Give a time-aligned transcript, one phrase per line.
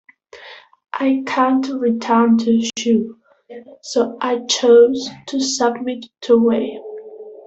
[0.95, 3.19] I can't return to Shu
[3.83, 6.79] so I chose to submit to Wei.